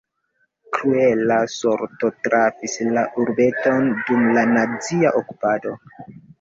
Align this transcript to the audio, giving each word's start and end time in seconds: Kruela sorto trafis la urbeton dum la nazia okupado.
Kruela 0.77 1.37
sorto 1.55 2.09
trafis 2.29 2.79
la 2.97 3.05
urbeton 3.27 3.89
dum 4.09 4.27
la 4.41 4.49
nazia 4.57 5.15
okupado. 5.25 5.79